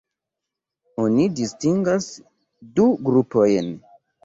[1.03, 2.09] Oni distingas
[2.81, 3.73] du grupojn.